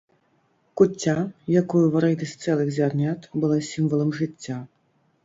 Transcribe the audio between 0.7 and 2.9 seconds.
Куцця, якую варылі з цэлых